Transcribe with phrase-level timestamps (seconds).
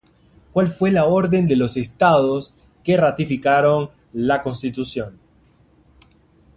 [0.51, 5.19] ¿Cuál fue la orden de los Estados que ratificaron la Constitución?